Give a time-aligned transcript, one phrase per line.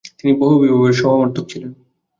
[0.17, 1.71] তিনি বহুবিবাহের সমর্থক ছিলেন।